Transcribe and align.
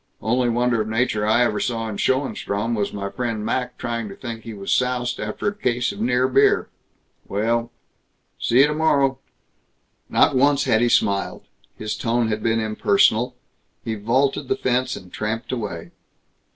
Only 0.19 0.49
wonder 0.49 0.81
of 0.81 0.87
nature 0.87 1.27
I 1.27 1.43
ever 1.43 1.59
saw 1.59 1.87
in 1.87 1.95
Schoenstrom 1.97 2.73
was 2.73 2.91
my 2.91 3.11
friend 3.11 3.45
Mac 3.45 3.77
trying 3.77 4.09
to 4.09 4.15
think 4.15 4.41
he 4.41 4.53
was 4.55 4.71
soused 4.73 5.19
after 5.19 5.47
a 5.47 5.53
case 5.53 5.91
of 5.91 5.99
near 6.01 6.27
beer. 6.27 6.69
Well 7.27 7.69
See 8.39 8.61
you 8.61 8.65
tomorrow." 8.65 9.19
Not 10.09 10.35
once 10.35 10.63
had 10.63 10.81
he 10.81 10.89
smiled. 10.89 11.43
His 11.77 11.95
tone 11.95 12.29
had 12.29 12.41
been 12.41 12.59
impersonal. 12.59 13.35
He 13.85 13.93
vaulted 13.93 14.47
the 14.47 14.55
fence 14.57 14.95
and 14.95 15.13
tramped 15.13 15.51
away. 15.51 15.91